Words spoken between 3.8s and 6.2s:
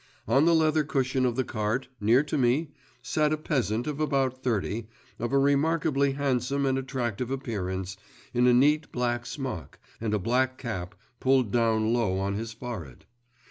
of about thirty, of a remarkably